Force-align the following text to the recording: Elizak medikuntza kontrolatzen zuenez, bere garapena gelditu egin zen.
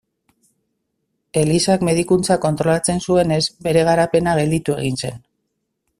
Elizak 1.41 1.85
medikuntza 1.89 2.39
kontrolatzen 2.47 3.03
zuenez, 3.09 3.41
bere 3.69 3.85
garapena 3.91 4.37
gelditu 4.41 4.79
egin 4.83 4.99
zen. 5.05 5.25